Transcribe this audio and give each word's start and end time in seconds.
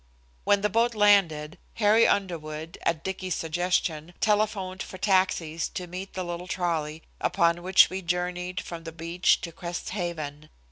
When 0.45 0.61
the 0.61 0.69
boat 0.71 0.95
landed, 0.95 1.59
Harry 1.75 2.07
Underwood, 2.07 2.79
at 2.81 3.03
Dicky's 3.03 3.35
suggestion, 3.35 4.15
telephoned 4.19 4.81
for 4.81 4.97
taxis 4.97 5.69
to 5.75 5.85
meet 5.85 6.13
the 6.15 6.23
little 6.23 6.47
trolley, 6.47 7.03
upon 7.19 7.61
which 7.61 7.91
we 7.91 8.01
journeyed 8.01 8.61
from 8.61 8.83
the 8.83 8.91
beach 8.91 9.41
to 9.41 9.51
Crest 9.51 9.91
Haven. 9.91 10.49